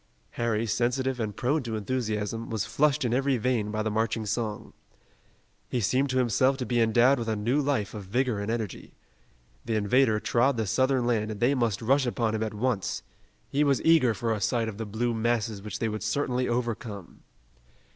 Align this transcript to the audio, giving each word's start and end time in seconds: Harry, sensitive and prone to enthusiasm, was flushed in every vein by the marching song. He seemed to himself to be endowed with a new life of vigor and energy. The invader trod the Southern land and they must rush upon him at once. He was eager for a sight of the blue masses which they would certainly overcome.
Harry, 0.31 0.65
sensitive 0.65 1.19
and 1.19 1.35
prone 1.35 1.61
to 1.61 1.75
enthusiasm, 1.75 2.49
was 2.49 2.65
flushed 2.65 3.05
in 3.05 3.13
every 3.13 3.37
vein 3.37 3.69
by 3.69 3.83
the 3.83 3.91
marching 3.91 4.25
song. 4.25 4.73
He 5.69 5.79
seemed 5.79 6.09
to 6.09 6.17
himself 6.17 6.57
to 6.57 6.65
be 6.65 6.81
endowed 6.81 7.19
with 7.19 7.27
a 7.29 7.35
new 7.35 7.61
life 7.61 7.93
of 7.93 8.05
vigor 8.05 8.39
and 8.39 8.49
energy. 8.49 8.95
The 9.65 9.75
invader 9.75 10.19
trod 10.19 10.57
the 10.57 10.65
Southern 10.65 11.05
land 11.05 11.29
and 11.29 11.39
they 11.39 11.53
must 11.53 11.83
rush 11.83 12.07
upon 12.07 12.33
him 12.33 12.41
at 12.41 12.55
once. 12.55 13.03
He 13.47 13.63
was 13.63 13.79
eager 13.83 14.15
for 14.15 14.33
a 14.33 14.41
sight 14.41 14.67
of 14.67 14.79
the 14.79 14.87
blue 14.87 15.13
masses 15.13 15.61
which 15.61 15.77
they 15.77 15.87
would 15.87 16.01
certainly 16.01 16.47
overcome. 16.47 17.21